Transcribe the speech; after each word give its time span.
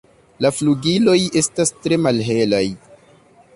La 0.45 0.49
flugiloj 0.59 1.17
estas 1.43 1.73
tre 1.83 2.01
malhelaj. 2.07 2.65